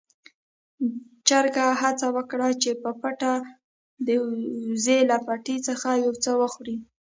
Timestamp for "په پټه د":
2.81-4.07